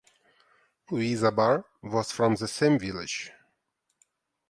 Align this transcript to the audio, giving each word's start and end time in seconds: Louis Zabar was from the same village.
Louis 0.89 1.13
Zabar 1.15 1.63
was 1.83 2.11
from 2.11 2.33
the 2.33 2.47
same 2.47 2.79
village. 2.79 3.31